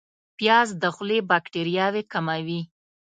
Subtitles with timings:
[0.37, 2.61] پیاز د خولې باکتریاوې کموي